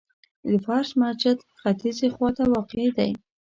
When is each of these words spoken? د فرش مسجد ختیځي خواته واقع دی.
د 0.47 0.49
فرش 0.65 0.89
مسجد 1.01 1.37
ختیځي 1.59 2.07
خواته 2.15 2.43
واقع 2.53 2.85
دی. 2.97 3.11